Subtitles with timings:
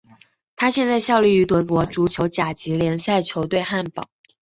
[0.55, 4.09] 他现在效力于德国足球甲级联赛球队汉堡。